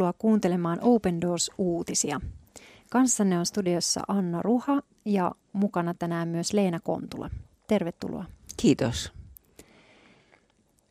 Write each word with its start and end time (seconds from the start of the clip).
Tervetuloa 0.00 0.18
kuuntelemaan 0.18 0.78
Open 0.80 1.20
Doors-uutisia. 1.20 2.20
Kanssanne 2.90 3.38
on 3.38 3.46
studiossa 3.46 4.00
Anna 4.08 4.42
Ruha 4.42 4.82
ja 5.04 5.32
mukana 5.52 5.94
tänään 5.94 6.28
myös 6.28 6.52
Leena 6.52 6.80
Kontula. 6.80 7.30
Tervetuloa. 7.66 8.24
Kiitos. 8.56 9.12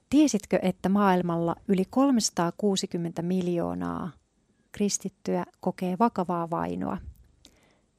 Tiesitkö, 0.09 0.59
että 0.61 0.89
maailmalla 0.89 1.55
yli 1.67 1.83
360 1.89 3.21
miljoonaa 3.21 4.11
kristittyä 4.71 5.45
kokee 5.59 5.95
vakavaa 5.99 6.49
vainoa? 6.49 6.97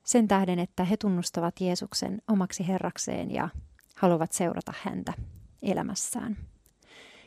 Sen 0.04 0.28
tähden, 0.28 0.58
että 0.58 0.84
he 0.84 0.96
tunnustavat 0.96 1.60
Jeesuksen 1.60 2.22
omaksi 2.28 2.68
Herrakseen 2.68 3.30
ja 3.30 3.48
haluavat 3.96 4.32
seurata 4.32 4.72
häntä 4.84 5.12
elämässään. 5.62 6.36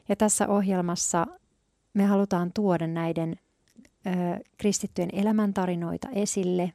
Ja 0.09 0.15
tässä 0.15 0.47
ohjelmassa 0.47 1.27
me 1.93 2.05
halutaan 2.05 2.51
tuoda 2.53 2.87
näiden 2.87 3.39
ö, 4.07 4.11
kristittyjen 4.57 5.09
elämäntarinoita 5.13 6.07
esille 6.09 6.73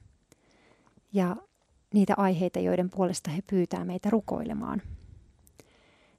ja 1.12 1.36
niitä 1.94 2.14
aiheita, 2.16 2.60
joiden 2.60 2.90
puolesta 2.90 3.30
he 3.30 3.42
pyytää 3.50 3.84
meitä 3.84 4.10
rukoilemaan. 4.10 4.82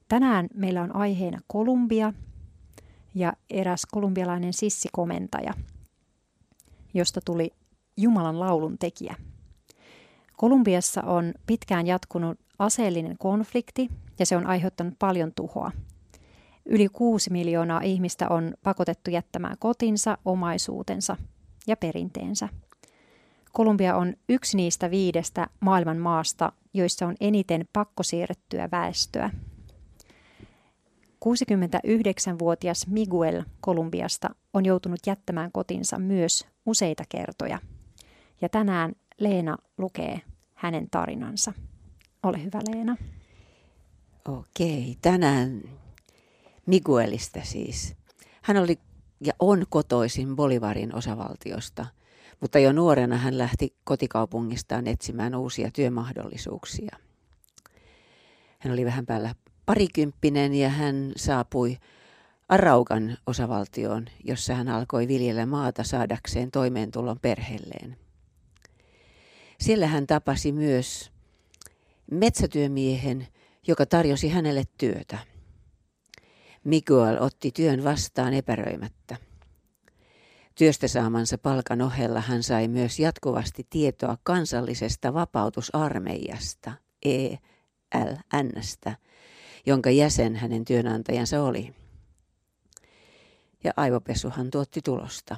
Tänään 0.08 0.48
meillä 0.54 0.82
on 0.82 0.96
aiheena 0.96 1.40
Kolumbia 1.48 2.14
ja 3.16 3.34
eräs 3.50 3.86
kolumbialainen 3.92 4.54
sissikomentaja, 4.54 5.54
josta 6.94 7.22
tuli 7.26 7.52
Jumalan 7.98 8.40
laulun 8.40 8.78
tekijä. 8.78 9.16
Kolumbiassa 10.38 11.02
on 11.02 11.34
pitkään 11.46 11.88
jatkunut 11.88 12.40
aseellinen 12.60 13.18
konflikti 13.18 13.90
ja 14.20 14.26
se 14.26 14.38
on 14.38 14.48
aiheuttanut 14.48 14.94
paljon 15.00 15.32
tuhoa– 15.36 15.72
Yli 16.72 16.90
kuusi 16.90 17.32
miljoonaa 17.32 17.82
ihmistä 17.82 18.28
on 18.30 18.54
pakotettu 18.64 19.12
jättämään 19.12 19.58
kotinsa, 19.60 20.18
omaisuutensa 20.26 21.18
ja 21.68 21.78
perinteensä. 21.78 22.50
Kolumbia 23.54 23.96
on 23.96 24.14
yksi 24.30 24.58
niistä 24.58 24.92
viidestä 24.92 25.48
maailman 25.60 25.98
maasta, 25.98 26.52
joissa 26.74 27.08
on 27.08 27.16
eniten 27.20 27.68
pakkosiirrettyä 27.74 28.70
väestöä. 28.72 29.30
69-vuotias 31.26 32.88
Miguel 32.88 33.44
Kolumbiasta 33.62 34.30
on 34.54 34.66
joutunut 34.66 35.00
jättämään 35.08 35.52
kotinsa 35.52 36.00
myös 36.00 36.48
useita 36.66 37.04
kertoja. 37.10 37.60
Ja 38.42 38.50
tänään 38.50 38.94
Leena 39.20 39.58
lukee 39.78 40.22
hänen 40.56 40.88
tarinansa. 40.92 41.54
Ole 42.24 42.44
hyvä 42.44 42.60
Leena. 42.70 42.98
Okei, 44.28 44.98
tänään 45.02 45.62
Miguelistä 46.70 47.42
siis. 47.44 47.96
Hän 48.42 48.58
oli 48.58 48.80
ja 49.24 49.34
on 49.40 49.66
kotoisin 49.70 50.36
Bolivarin 50.36 50.96
osavaltiosta, 50.96 51.86
mutta 52.42 52.60
jo 52.60 52.72
nuorena 52.72 53.18
hän 53.18 53.38
lähti 53.38 53.74
kotikaupungistaan 53.84 54.88
etsimään 54.88 55.36
uusia 55.36 55.72
työmahdollisuuksia. 55.72 56.98
Hän 58.60 58.74
oli 58.74 58.86
vähän 58.86 59.06
päällä 59.06 59.36
parikymppinen 59.66 60.54
ja 60.54 60.70
hän 60.70 61.12
saapui 61.18 61.78
Araukan 62.50 63.18
osavaltioon, 63.28 64.06
jossa 64.24 64.56
hän 64.56 64.68
alkoi 64.68 65.08
viljellä 65.08 65.46
maata 65.46 65.84
saadakseen 65.84 66.52
toimeentulon 66.52 67.20
perheelleen. 67.20 67.98
Siellä 69.60 69.88
hän 69.88 70.08
tapasi 70.08 70.52
myös 70.52 71.12
metsätyömiehen, 72.12 73.28
joka 73.68 73.86
tarjosi 73.86 74.30
hänelle 74.30 74.64
työtä. 74.78 75.29
Miguel 76.64 77.18
otti 77.20 77.52
työn 77.52 77.84
vastaan 77.84 78.34
epäröimättä. 78.34 79.16
Työstä 80.56 80.88
saamansa 80.88 81.38
palkan 81.38 81.82
ohella 81.82 82.22
hän 82.22 82.44
sai 82.44 82.68
myös 82.68 83.00
jatkuvasti 83.00 83.68
tietoa 83.70 84.18
kansallisesta 84.24 85.14
vapautusarmeijasta, 85.14 86.72
ELNstä, 87.06 88.98
jonka 89.66 89.90
jäsen 89.90 90.36
hänen 90.36 90.66
työnantajansa 90.66 91.44
oli. 91.44 91.74
Ja 93.64 93.74
aivopesuhan 93.78 94.52
tuotti 94.52 94.82
tulosta. 94.82 95.36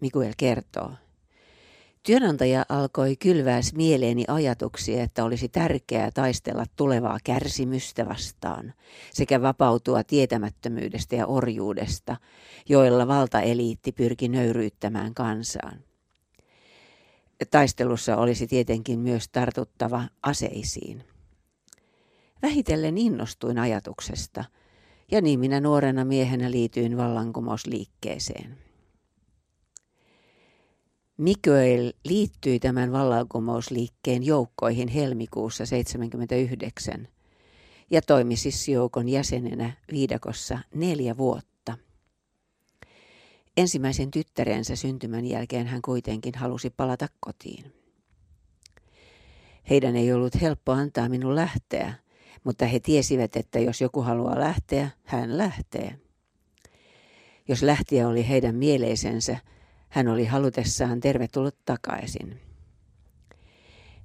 Miguel 0.00 0.32
kertoo. 0.36 0.92
Työnantaja 2.02 2.64
alkoi 2.68 3.16
kylvää 3.16 3.60
mieleeni 3.74 4.24
ajatuksia, 4.28 5.02
että 5.02 5.24
olisi 5.24 5.48
tärkeää 5.48 6.10
taistella 6.10 6.64
tulevaa 6.76 7.18
kärsimystä 7.24 8.08
vastaan 8.08 8.72
sekä 9.12 9.42
vapautua 9.42 10.04
tietämättömyydestä 10.04 11.16
ja 11.16 11.26
orjuudesta, 11.26 12.16
joilla 12.68 13.08
valtaeliitti 13.08 13.92
pyrki 13.92 14.28
nöyryyttämään 14.28 15.14
kansaan. 15.14 15.80
Taistelussa 17.50 18.16
olisi 18.16 18.46
tietenkin 18.46 19.00
myös 19.00 19.28
tartuttava 19.28 20.04
aseisiin. 20.22 21.04
Vähitellen 22.42 22.98
innostuin 22.98 23.58
ajatuksesta, 23.58 24.44
ja 25.10 25.20
niin 25.20 25.40
minä 25.40 25.60
nuorena 25.60 26.04
miehenä 26.04 26.50
liityin 26.50 26.96
vallankumousliikkeeseen. 26.96 28.69
Mikael 31.20 31.92
liittyi 32.04 32.58
tämän 32.58 32.92
vallankumousliikkeen 32.92 34.26
joukkoihin 34.26 34.88
helmikuussa 34.88 35.64
1979 35.64 37.08
ja 37.90 38.02
toimi 38.02 38.34
joukon 38.72 39.08
jäsenenä 39.08 39.72
viidakossa 39.92 40.58
neljä 40.74 41.16
vuotta. 41.16 41.78
Ensimmäisen 43.56 44.10
tyttärensä 44.10 44.76
syntymän 44.76 45.26
jälkeen 45.26 45.66
hän 45.66 45.82
kuitenkin 45.82 46.34
halusi 46.36 46.70
palata 46.70 47.06
kotiin. 47.20 47.72
Heidän 49.70 49.96
ei 49.96 50.12
ollut 50.12 50.40
helppo 50.40 50.72
antaa 50.72 51.08
minun 51.08 51.36
lähteä, 51.36 51.94
mutta 52.44 52.66
he 52.66 52.80
tiesivät, 52.80 53.36
että 53.36 53.58
jos 53.58 53.80
joku 53.80 54.02
haluaa 54.02 54.40
lähteä, 54.40 54.90
hän 55.04 55.38
lähtee. 55.38 55.98
Jos 57.48 57.62
lähtiä 57.62 58.08
oli 58.08 58.28
heidän 58.28 58.54
mieleisensä, 58.54 59.36
hän 59.90 60.08
oli 60.08 60.24
halutessaan 60.24 61.00
tervetullut 61.00 61.56
takaisin. 61.64 62.40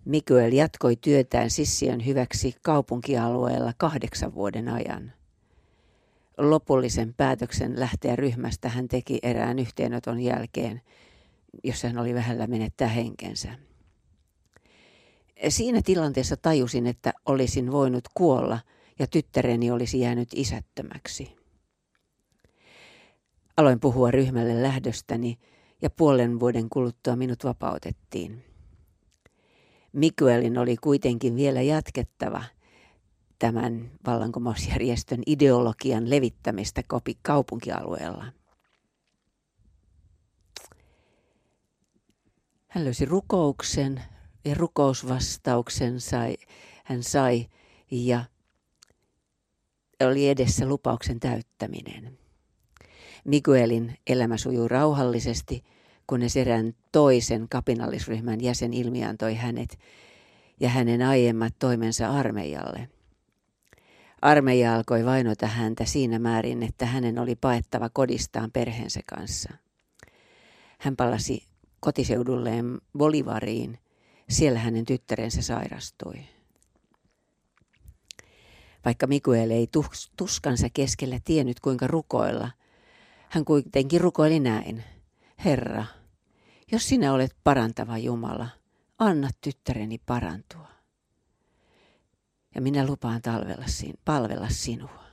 Miguel 0.05 0.51
jatkoi 0.51 0.95
työtään 0.95 1.49
Sissian 1.49 2.05
hyväksi 2.05 2.55
kaupunkialueella 2.61 3.73
kahdeksan 3.77 4.35
vuoden 4.35 4.69
ajan. 4.69 5.13
Lopullisen 6.37 7.13
päätöksen 7.13 7.79
lähteä 7.79 8.15
ryhmästä 8.15 8.69
hän 8.69 8.87
teki 8.87 9.19
erään 9.23 9.59
yhteenoton 9.59 10.19
jälkeen, 10.19 10.81
jossa 11.63 11.87
hän 11.87 11.97
oli 11.97 12.13
vähällä 12.13 12.47
menettää 12.47 12.87
henkensä. 12.87 13.49
Siinä 15.49 15.81
tilanteessa 15.85 16.37
tajusin, 16.37 16.87
että 16.87 17.13
olisin 17.25 17.71
voinut 17.71 18.03
kuolla 18.13 18.59
ja 18.99 19.07
tyttäreni 19.07 19.71
olisi 19.71 19.99
jäänyt 19.99 20.29
isättömäksi. 20.35 21.35
Aloin 23.57 23.79
puhua 23.79 24.11
ryhmälle 24.11 24.63
lähdöstäni 24.63 25.37
ja 25.81 25.89
puolen 25.89 26.39
vuoden 26.39 26.69
kuluttua 26.69 27.15
minut 27.15 27.43
vapautettiin. 27.43 28.43
Miguelin 29.93 30.57
oli 30.57 30.77
kuitenkin 30.77 31.35
vielä 31.35 31.61
jatkettava 31.61 32.43
tämän 33.39 33.91
vallankumousjärjestön 34.07 35.23
ideologian 35.25 36.09
levittämistä 36.09 36.81
kopi 36.87 37.17
kaupunkialueella. 37.21 38.25
Hän 42.67 42.83
löysi 42.83 43.05
rukouksen 43.05 44.01
ja 44.45 44.55
rukousvastauksen 44.55 46.01
sai, 46.01 46.37
hän 46.83 47.03
sai 47.03 47.49
ja 47.91 48.23
oli 50.03 50.29
edessä 50.29 50.65
lupauksen 50.65 51.19
täyttäminen. 51.19 52.24
Miguelin 53.25 53.97
elämä 54.07 54.37
sujuu 54.37 54.67
rauhallisesti, 54.67 55.63
kunnes 56.07 56.37
erään 56.37 56.75
toisen 56.91 57.47
kapinallisryhmän 57.49 58.41
jäsen 58.41 58.73
ilmiantoi 58.73 59.35
hänet 59.35 59.79
ja 60.59 60.69
hänen 60.69 61.01
aiemmat 61.01 61.53
toimensa 61.59 62.09
armeijalle. 62.09 62.89
Armeija 64.21 64.75
alkoi 64.75 65.05
vainota 65.05 65.47
häntä 65.47 65.85
siinä 65.85 66.19
määrin, 66.19 66.63
että 66.63 66.85
hänen 66.85 67.19
oli 67.19 67.35
paettava 67.35 67.89
kodistaan 67.89 68.51
perheensä 68.51 68.99
kanssa. 69.05 69.53
Hän 70.79 70.95
palasi 70.95 71.47
kotiseudulleen 71.79 72.77
Bolivariin. 72.97 73.79
Siellä 74.29 74.59
hänen 74.59 74.85
tyttärensä 74.85 75.41
sairastui. 75.41 76.15
Vaikka 78.85 79.07
Miguel 79.07 79.49
ei 79.49 79.69
tuskansa 80.17 80.67
keskellä 80.73 81.19
tiennyt 81.25 81.59
kuinka 81.59 81.87
rukoilla– 81.87 82.51
hän 83.29 83.45
kuitenkin 83.45 84.01
rukoili 84.01 84.39
näin. 84.39 84.83
Herra, 85.45 85.85
jos 86.71 86.89
sinä 86.89 87.13
olet 87.13 87.35
parantava 87.43 87.97
Jumala, 87.97 88.47
anna 88.99 89.29
tyttäreni 89.41 89.97
parantua. 90.05 90.67
Ja 92.55 92.61
minä 92.61 92.85
lupaan 92.85 93.21
talvella, 93.21 93.65
palvella 94.05 94.49
sinua. 94.49 95.05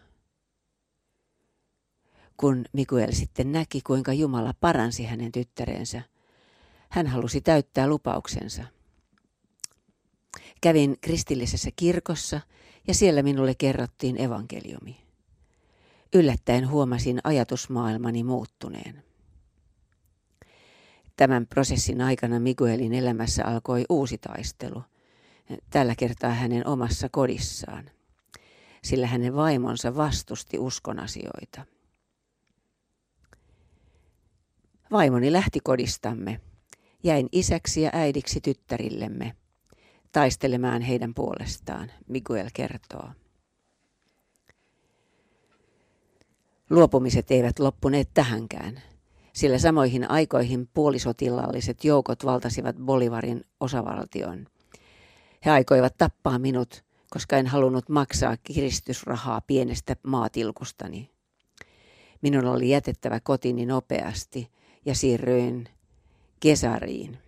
kun 2.37 2.65
Miguel 2.73 3.13
sitten 3.13 3.53
näki, 3.53 3.81
kuinka 3.81 4.13
Jumala 4.13 4.55
paransi 4.61 5.05
hänen 5.05 5.33
tyttärensä, 5.33 6.03
hän 6.89 7.07
halusi 7.07 7.41
täyttää 7.41 7.89
lupauksensa. 7.89 8.65
Kävin 10.61 10.97
kristillisessä 11.01 11.71
kirkossa 11.77 12.41
ja 12.89 12.95
siellä 12.95 13.23
minulle 13.23 13.55
kerrottiin 13.55 14.21
evankeliumi. 14.21 15.01
Yllättäen 16.15 16.71
huomasin 16.71 17.21
ajatusmaailmani 17.25 18.25
muuttuneen. 18.25 19.03
Tämän 21.17 21.47
prosessin 21.47 22.01
aikana 22.01 22.41
Miguelin 22.41 22.93
elämässä 22.93 23.45
alkoi 23.45 23.85
uusi 23.89 24.19
taistelu, 24.19 24.83
tällä 25.71 25.95
kertaa 25.99 26.31
hänen 26.31 26.67
omassa 26.67 27.09
kodissaan, 27.09 27.91
sillä 28.85 29.07
hänen 29.07 29.35
vaimonsa 29.35 29.97
vastusti 29.97 30.59
uskon 30.59 30.99
asioita. 30.99 31.67
Vaimoni 34.91 35.33
lähti 35.33 35.61
kodistamme. 35.65 36.41
Jäin 37.03 37.29
isäksi 37.33 37.83
ja 37.83 37.91
äidiksi 37.93 38.41
tyttärillemme, 38.41 39.37
taistelemaan 40.13 40.83
heidän 40.83 41.15
puolestaan, 41.15 41.91
Miguel 42.09 42.51
kertoo. 42.55 43.11
Luopumiset 46.73 47.31
eivät 47.31 47.59
loppuneet 47.59 48.11
tähänkään, 48.15 48.83
sillä 49.33 49.59
samoihin 49.59 50.11
aikoihin 50.11 50.69
puolisotilaalliset 50.75 51.85
joukot 51.85 52.25
valtasivat 52.25 52.77
Bolivarin 52.77 53.45
osavaltion. 53.61 54.47
He 55.45 55.51
aikoivat 55.51 55.95
tappaa 55.99 56.39
minut, 56.39 56.85
koska 57.11 57.37
en 57.37 57.47
halunnut 57.47 57.89
maksaa 57.89 58.37
kiristysrahaa 58.37 59.41
pienestä 59.41 59.97
maatilkustani. 60.03 61.11
Minun 62.23 62.45
oli 62.45 62.69
jätettävä 62.71 63.21
kotini 63.21 63.67
nopeasti 63.67 64.51
ja 64.85 64.95
siirryin 64.95 65.69
Kesariin, 66.41 67.19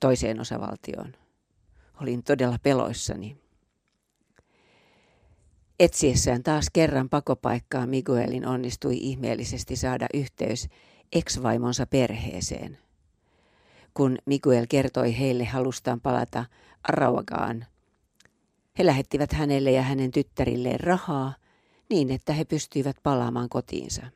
toiseen 0.00 0.40
osavaltioon. 0.40 1.12
Olin 2.02 2.22
todella 2.22 2.58
peloissani. 2.62 3.36
Etsiessään 5.80 6.42
taas 6.42 6.70
kerran 6.72 7.08
pakopaikkaa 7.08 7.86
Miguelin 7.86 8.46
onnistui 8.46 8.96
ihmeellisesti 8.96 9.76
saada 9.76 10.06
yhteys 10.14 10.68
ex-vaimonsa 11.12 11.86
perheeseen. 11.86 12.78
Kun 13.94 14.18
Miguel 14.26 14.66
kertoi 14.68 15.18
heille 15.18 15.44
halustaan 15.44 16.00
palata 16.00 16.44
Arauagaan, 16.82 17.66
he 18.78 18.86
lähettivät 18.86 19.32
hänelle 19.32 19.70
ja 19.70 19.82
hänen 19.82 20.10
tyttärilleen 20.10 20.80
rahaa 20.80 21.34
niin, 21.90 22.10
että 22.10 22.32
he 22.32 22.44
pystyivät 22.44 22.96
palaamaan 23.02 23.48
kotiinsa. 23.48 24.06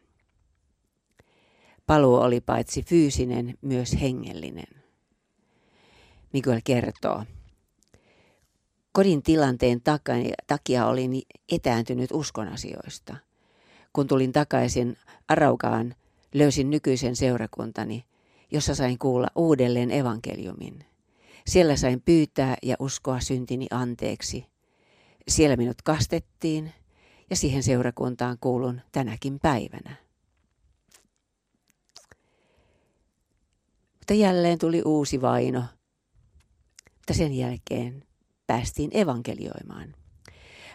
Paluu 1.87 2.15
oli 2.15 2.41
paitsi 2.41 2.83
fyysinen, 2.83 3.59
myös 3.63 4.01
hengellinen. 4.01 4.83
Miguel 6.33 6.61
kertoo. 6.65 7.25
Kodin 8.97 9.23
tilanteen 9.23 9.81
takia 10.47 10.87
olin 10.87 11.23
etääntynyt 11.53 12.11
uskonasioista. 12.13 13.17
Kun 13.93 14.07
tulin 14.07 14.33
takaisin 14.33 14.97
Araukaan, 15.29 15.95
löysin 16.35 16.71
nykyisen 16.71 17.17
seurakuntani, 17.17 18.05
jossa 18.51 18.75
sain 18.75 18.99
kuulla 18.99 19.27
uudelleen 19.37 19.91
evankeliumin. 19.91 20.85
Siellä 21.47 21.77
sain 21.77 22.01
pyytää 22.01 22.57
ja 22.63 22.77
uskoa 22.79 23.21
syntini 23.21 23.67
anteeksi. 23.71 24.47
Siellä 25.29 25.57
minut 25.57 25.83
kastettiin 25.83 26.73
ja 27.31 27.37
siihen 27.37 27.63
seurakuntaan 27.63 28.39
kuulun 28.41 28.81
tänäkin 28.93 29.39
päivänä. 29.41 29.97
Mutta 33.99 34.15
jälleen 34.15 34.59
tuli 34.59 34.83
uusi 34.85 35.21
vaino. 35.21 35.65
Mutta 36.95 37.15
sen 37.15 37.33
jälkeen 37.33 38.05
päästiin 38.47 38.91
evankelioimaan. 38.95 39.95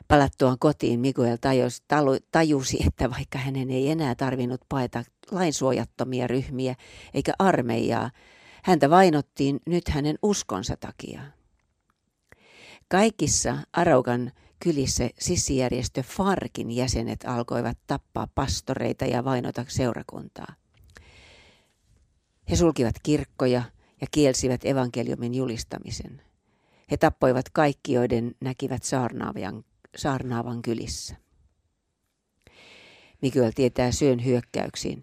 Palattuaan 0.08 0.60
kotiin 0.60 1.00
Miguel 1.00 1.38
tajusi, 2.32 2.78
että 2.88 3.10
vaikka 3.10 3.38
hänen 3.38 3.70
ei 3.70 3.92
enää 3.92 4.16
tarvinnut 4.16 4.62
paeta 4.70 5.04
lainsuojattomia 5.32 6.28
ryhmiä 6.28 6.76
eikä 7.14 7.34
armeijaa, 7.40 8.12
häntä 8.64 8.90
vainottiin 8.90 9.60
nyt 9.66 9.90
hänen 9.90 10.18
uskonsa 10.22 10.78
takia. 10.78 11.22
Kaikissa 12.88 13.58
Araukan 13.74 14.32
kylissä 14.64 15.10
sissijärjestö 15.20 16.04
Farkin 16.04 16.72
jäsenet 16.72 17.20
alkoivat 17.28 17.78
tappaa 17.88 18.28
pastoreita 18.36 19.06
ja 19.06 19.24
vainota 19.24 19.66
seurakuntaa. 19.68 20.54
He 22.50 22.56
sulkivat 22.56 22.96
kirkkoja 23.04 23.62
ja 24.02 24.08
kielsivät 24.12 24.66
evankeliumin 24.66 25.36
julistamisen. 25.36 26.29
He 26.92 26.98
tappoivat 26.98 27.50
kaikki, 27.50 27.94
joiden 27.94 28.36
näkivät 28.42 28.84
saarnaavan, 28.84 29.66
saarnaavan 29.98 30.62
kylissä. 30.62 31.16
Mikael 33.22 33.52
tietää 33.56 33.92
syön 33.92 34.26
hyökkäyksiin. 34.26 35.02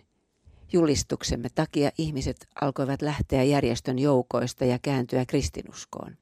Julistuksemme 0.73 1.49
takia 1.55 1.91
ihmiset 1.99 2.49
alkoivat 2.61 3.03
lähteä 3.03 3.43
järjestön 3.43 3.99
joukoista 3.99 4.65
ja 4.65 4.79
kääntyä 4.83 5.27
kristinuskoon. 5.27 6.17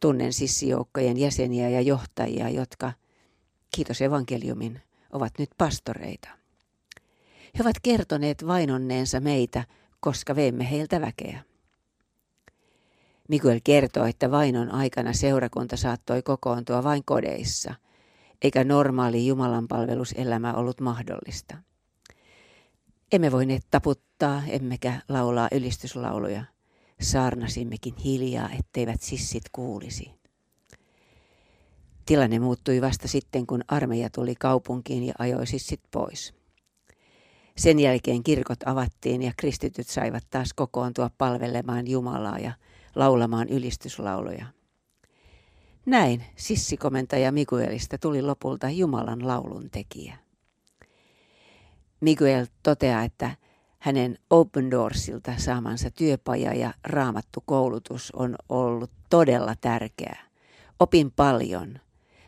Tunnen 0.00 0.32
sissijoukkojen 0.32 1.16
jäseniä 1.16 1.68
ja 1.68 1.80
johtajia, 1.80 2.48
jotka, 2.48 2.92
kiitos 3.76 4.02
evankeliumin, 4.02 4.80
ovat 5.12 5.32
nyt 5.38 5.50
pastoreita. 5.58 6.28
He 7.58 7.62
ovat 7.62 7.76
kertoneet 7.82 8.46
vainonneensa 8.46 9.20
meitä, 9.20 9.64
koska 10.00 10.36
veimme 10.36 10.70
heiltä 10.70 11.00
väkeä. 11.00 11.47
Miguel 13.28 13.60
kertoo, 13.64 14.04
että 14.04 14.30
vainon 14.30 14.70
aikana 14.70 15.12
seurakunta 15.12 15.76
saattoi 15.76 16.22
kokoontua 16.22 16.84
vain 16.84 17.04
kodeissa, 17.04 17.74
eikä 18.42 18.64
normaali 18.64 19.26
jumalanpalveluselämä 19.26 20.54
ollut 20.54 20.80
mahdollista. 20.80 21.56
Emme 23.12 23.32
voineet 23.32 23.66
taputtaa, 23.70 24.42
emmekä 24.46 25.00
laulaa 25.08 25.48
ylistyslauluja. 25.52 26.44
Saarnasimmekin 27.00 27.94
hiljaa, 27.96 28.50
etteivät 28.58 29.00
sissit 29.00 29.42
kuulisi. 29.52 30.10
Tilanne 32.06 32.38
muuttui 32.38 32.80
vasta 32.80 33.08
sitten, 33.08 33.46
kun 33.46 33.64
armeija 33.68 34.10
tuli 34.10 34.34
kaupunkiin 34.34 35.04
ja 35.04 35.14
ajoi 35.18 35.46
sissit 35.46 35.80
pois. 35.90 36.34
Sen 37.56 37.78
jälkeen 37.78 38.22
kirkot 38.22 38.58
avattiin 38.66 39.22
ja 39.22 39.32
kristityt 39.36 39.86
saivat 39.86 40.24
taas 40.30 40.52
kokoontua 40.54 41.10
palvelemaan 41.18 41.88
Jumalaa 41.88 42.38
ja 42.38 42.52
laulamaan 42.98 43.48
ylistyslauluja. 43.48 44.46
Näin 45.86 46.24
sissikomentaja 46.36 47.32
Miguelista 47.32 47.98
tuli 47.98 48.22
lopulta 48.22 48.70
Jumalan 48.70 49.26
laulun 49.26 49.70
tekijä. 49.70 50.18
Miguel 52.00 52.46
toteaa, 52.62 53.02
että 53.02 53.30
hänen 53.78 54.18
Open 54.30 54.70
Doorsilta 54.70 55.32
saamansa 55.36 55.90
työpaja 55.90 56.54
ja 56.54 56.74
raamattu 56.84 57.42
koulutus 57.46 58.10
on 58.10 58.36
ollut 58.48 58.90
todella 59.10 59.54
tärkeää. 59.60 60.28
Opin 60.80 61.10
paljon. 61.10 61.80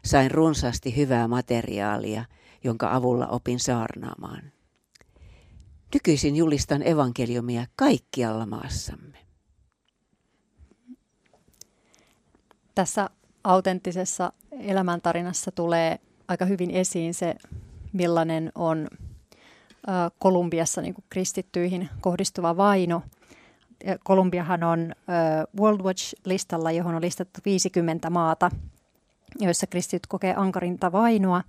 Sain 0.05 0.31
runsaasti 0.31 0.97
hyvää 0.97 1.29
materiaalia, 1.29 2.25
jonka 2.65 2.95
avulla 2.95 3.27
opin 3.27 3.61
saarnaamaan. 3.61 4.53
Nykyisin 5.95 6.37
julistan 6.37 6.89
evankeliumia 6.89 7.67
kaikkialla 7.77 8.47
maassamme. 8.47 9.30
Tässä 12.81 13.11
autenttisessa 13.45 14.33
elämäntarinassa 14.61 15.51
tulee 15.51 15.99
aika 16.29 16.45
hyvin 16.45 16.71
esiin 16.71 17.15
se, 17.15 17.35
millainen 17.93 18.53
on 18.55 18.89
Kolumbiassa 20.19 20.81
niin 20.81 20.95
kristittyihin 21.11 21.89
kohdistuva 22.01 22.57
vaino. 22.57 23.03
Kolumbiahan 24.05 24.63
on 24.63 24.95
World 25.61 25.81
Watch-listalla, 25.81 26.71
johon 26.71 26.95
on 26.95 27.03
listattu 27.03 27.41
50 27.45 28.11
maata, 28.11 28.51
joissa 29.41 29.67
kristityt 29.67 30.07
kokee 30.07 30.35
ankarinta 30.37 30.93
vainoa 30.93 31.43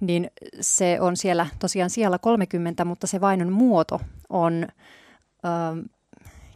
niin 0.00 0.30
se 0.60 1.00
on 1.00 1.16
siellä 1.16 1.46
tosiaan 1.58 1.90
siellä 1.90 2.18
30, 2.18 2.84
mutta 2.84 3.06
se 3.06 3.20
vainon 3.20 3.52
muoto 3.52 4.00
on 4.28 4.66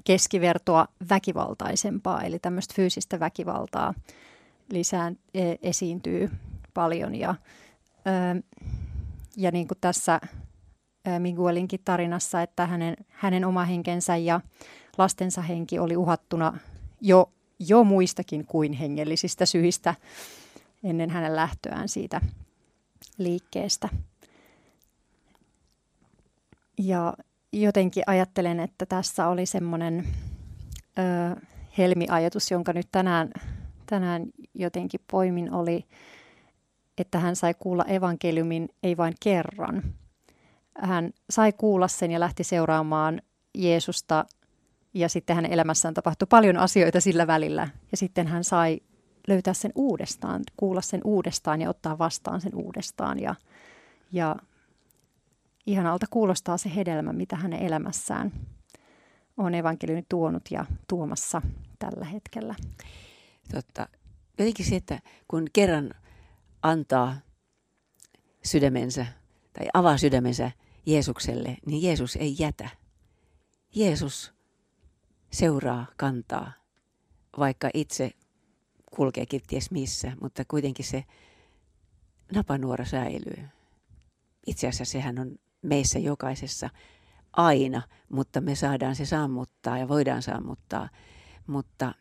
keskivertoa 0.05 0.89
väkivaltaisempaa, 1.11 2.23
eli 2.23 2.39
tämmöistä 2.39 2.75
fyysistä 2.77 3.21
väkivaltaa 3.21 3.95
lisään, 4.71 5.19
e, 5.35 5.55
esiintyy 5.63 6.31
paljon. 6.75 7.15
Ja, 7.15 7.35
ja 9.37 9.51
niin 9.51 9.69
kuin 9.69 9.79
tässä 9.81 10.21
Miguelinkin 11.19 11.81
tarinassa, 11.85 12.43
että 12.43 12.67
hänen, 12.67 12.97
hänen 13.09 13.45
oma 13.45 13.65
henkensä 13.65 14.17
ja 14.17 14.41
lastensa 14.99 15.43
henki 15.43 15.79
oli 15.79 15.97
uhattuna 15.97 16.59
jo, 17.01 17.33
jo 17.59 17.85
muistakin 17.85 18.47
kuin 18.47 18.73
hengellisistä 18.73 19.47
syistä 19.47 19.95
ennen 20.85 21.11
hänen 21.11 21.37
lähtöään 21.37 21.89
siitä 21.89 22.21
liikkeestä. 23.19 23.89
Ja 26.79 27.15
jotenkin 27.53 28.03
ajattelen, 28.07 28.61
että 28.61 28.87
tässä 28.87 29.29
oli 29.29 29.47
semmoinen 29.47 30.07
ö, 30.99 31.41
helmiajatus, 31.79 32.51
jonka 32.51 32.73
nyt 32.73 32.89
tänään, 32.93 33.31
tänään 33.87 34.27
jotenkin 34.55 35.01
poimin, 35.11 35.53
oli, 35.53 35.87
että 36.99 37.19
hän 37.19 37.37
sai 37.37 37.55
kuulla 37.59 37.85
evankeliumin 37.85 38.69
ei 38.83 38.97
vain 38.97 39.15
kerran. 39.23 39.83
Hän 40.79 41.11
sai 41.31 41.53
kuulla 41.53 41.89
sen 41.89 42.11
ja 42.11 42.21
lähti 42.21 42.45
seuraamaan 42.45 43.23
Jeesusta 43.55 44.25
ja 44.95 45.09
sitten 45.09 45.37
hänen 45.37 45.53
elämässään 45.53 45.95
tapahtui 45.95 46.27
paljon 46.31 46.57
asioita 46.57 47.01
sillä 47.01 47.27
välillä. 47.27 47.69
Ja 47.91 47.97
sitten 47.97 48.27
hän 48.27 48.45
sai 48.45 48.81
löytää 49.29 49.55
sen 49.55 49.73
uudestaan, 49.75 50.43
kuulla 50.57 50.81
sen 50.81 51.01
uudestaan 51.05 51.61
ja 51.61 51.71
ottaa 51.71 51.99
vastaan 51.99 52.41
sen 52.41 52.55
uudestaan. 52.55 53.21
Ja, 53.21 53.35
ja 54.13 54.37
ihanalta 55.67 56.07
kuulostaa 56.11 56.57
se 56.57 56.75
hedelmä, 56.75 57.13
mitä 57.13 57.37
hänen 57.37 57.63
elämässään 57.63 58.33
on 59.37 59.55
evankeliumi 59.55 60.05
tuonut 60.09 60.43
ja 60.51 60.67
tuomassa 60.89 61.43
tällä 61.79 62.05
hetkellä. 62.05 62.55
Totta. 63.55 63.89
Jotenkin 64.39 64.67
se, 64.67 64.77
että 64.77 65.01
kun 65.29 65.47
kerran 65.53 65.91
antaa 66.63 67.17
sydämensä 68.45 69.07
tai 69.53 69.67
avaa 69.75 69.99
sydämensä 69.99 70.51
Jeesukselle, 70.87 71.57
niin 71.67 71.83
Jeesus 71.83 72.17
ei 72.17 72.37
jätä. 72.39 72.69
Jeesus 73.75 74.33
seuraa, 75.31 75.87
kantaa, 75.97 76.53
vaikka 77.39 77.71
itse 77.75 78.11
kulkeekin 78.97 79.41
ties 79.47 79.71
missä, 79.71 80.13
mutta 80.21 80.45
kuitenkin 80.49 80.85
se 80.85 81.05
napanuora 82.35 82.85
säilyy. 82.85 83.49
Itse 84.47 84.69
asiassa 84.69 84.93
sehän 84.93 85.19
on 85.19 85.39
meissä 85.63 85.99
jokaisessa 85.99 86.71
aina, 87.33 87.83
mutta 88.09 88.41
me 88.41 88.55
saadaan 88.55 88.97
se 88.97 89.05
sammuttaa 89.05 89.79
ja 89.79 89.89
voidaan 89.89 90.23
sammuttaa. 90.23 90.89
Mutta 91.47 91.95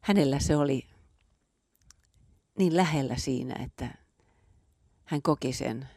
hänellä 0.00 0.38
se 0.38 0.56
oli 0.56 0.86
niin 2.58 2.76
lähellä 2.76 3.16
siinä, 3.16 3.64
että 3.64 3.88
hän 5.04 5.22
koki 5.22 5.52
sen. 5.52 5.88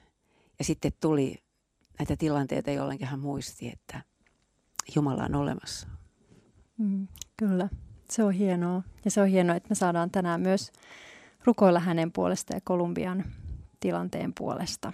Ja 0.60 0.66
sitten 0.66 0.92
tuli 1.02 1.44
näitä 2.00 2.16
tilanteita, 2.16 2.72
jolloin 2.72 3.06
hän 3.06 3.20
muisti, 3.20 3.70
että 3.70 4.02
Jumala 4.96 5.24
on 5.24 5.36
olemassa. 5.36 5.88
Mm, 6.78 7.08
kyllä, 7.38 7.70
se 8.10 8.24
on 8.24 8.34
hienoa. 8.34 8.84
Ja 9.06 9.12
se 9.12 9.22
on 9.22 9.28
hienoa, 9.28 9.56
että 9.56 9.70
me 9.70 9.76
saadaan 9.76 10.12
tänään 10.12 10.42
myös 10.42 10.72
rukoilla 11.46 11.80
hänen 11.80 12.12
puolesta 12.12 12.54
ja 12.54 12.62
Kolumbian 12.64 13.26
tilanteen 13.80 14.34
puolesta. 14.38 14.92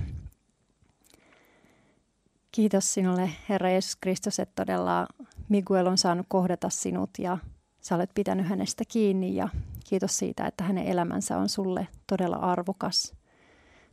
Kiitos 2.55 2.93
sinulle, 2.93 3.29
Herra 3.50 3.69
Jeesus 3.69 3.95
Kristus, 3.95 4.39
että 4.39 4.65
todella 4.65 5.07
Miguel 5.50 5.88
on 5.88 5.98
saanut 5.98 6.25
kohdata 6.29 6.69
sinut 6.69 7.10
ja 7.19 7.38
sä 7.81 7.95
olet 7.95 8.10
pitänyt 8.15 8.48
hänestä 8.48 8.83
kiinni 8.88 9.36
ja 9.36 9.50
kiitos 9.83 10.17
siitä, 10.17 10.45
että 10.45 10.63
hänen 10.63 10.86
elämänsä 10.86 11.38
on 11.38 11.50
sulle 11.50 11.88
todella 12.07 12.36
arvokas. 12.36 13.13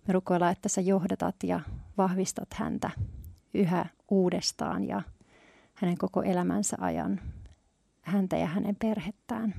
Me 0.07 0.13
rukoillaan, 0.13 0.53
että 0.53 0.69
sä 0.69 0.81
johdatat 0.81 1.35
ja 1.43 1.61
vahvistat 1.99 2.55
häntä 2.55 2.91
yhä 3.55 3.87
uudestaan 4.11 4.89
ja 4.89 5.03
hänen 5.75 5.99
koko 5.99 6.23
elämänsä 6.23 6.77
ajan, 6.81 7.21
häntä 8.03 8.37
ja 8.37 8.47
hänen 8.47 8.77
perhettään. 8.77 9.55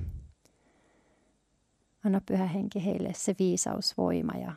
Anna 2.04 2.20
pyhä 2.26 2.46
henki 2.46 2.84
heille 2.84 3.12
se 3.14 3.34
viisaus, 3.38 3.98
voima 3.98 4.32
ja 4.38 4.52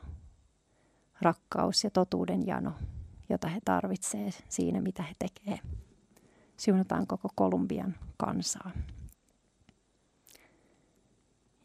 rakkaus 1.21 1.83
ja 1.83 1.89
totuuden 1.89 2.47
jano 2.47 2.73
jota 3.29 3.47
he 3.47 3.59
tarvitsevat 3.65 4.43
siinä, 4.49 4.81
mitä 4.81 5.03
he 5.03 5.13
tekevät. 5.19 5.59
Siunataan 6.57 7.07
koko 7.07 7.29
Kolumbian 7.35 7.95
kansaa. 8.17 8.71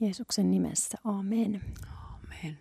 Jeesuksen 0.01 0.51
nimessä, 0.51 0.99
amen. 1.05 1.63
Amen. 1.87 2.59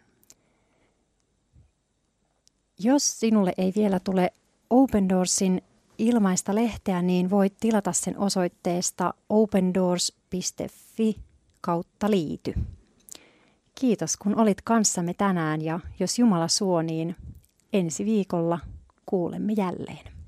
Jos 2.80 3.20
sinulle 3.20 3.54
ei 3.58 3.74
vielä 3.76 4.00
tule 4.00 4.34
Open 4.70 5.10
Doorsin 5.10 5.62
ilmaista 5.98 6.56
lehteä, 6.56 7.02
niin 7.02 7.30
voit 7.30 7.58
tilata 7.60 7.94
sen 7.94 8.18
osoitteesta 8.18 9.14
opendoors.fi 9.30 11.16
kautta 11.62 12.12
liity. 12.12 12.54
Kiitos 13.80 14.18
kun 14.18 14.40
olit 14.40 14.62
kanssamme 14.62 15.14
tänään 15.14 15.62
ja 15.62 15.80
jos 16.00 16.20
Jumala 16.20 16.48
suo, 16.48 16.82
niin 16.82 17.16
ensi 17.74 18.06
viikolla 18.06 18.60
kuulemme 19.10 19.54
jälleen. 19.54 20.19